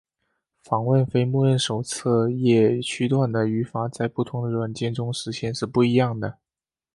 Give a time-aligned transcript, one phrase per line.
[0.63, 6.39] 访问非默认手册页区段的语法在不同的软件实现中是不一样的。